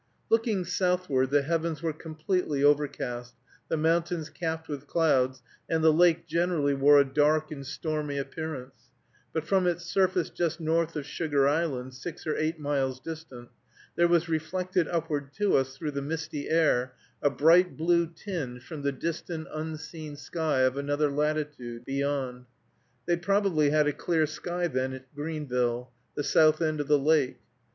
[0.31, 3.35] Looking southward, the heavens were completely overcast,
[3.69, 8.89] the mountains capped with clouds, and the lake generally wore a dark and stormy appearance,
[9.31, 13.49] but from its surface just north of Sugar Island, six or eight miles distant,
[13.95, 18.81] there was reflected upward to us through the misty air a bright blue tinge from
[18.81, 22.47] the distant unseen sky of another latitude beyond.
[23.05, 27.37] They probably had a clear sky then at Greenville, the south end of the lake.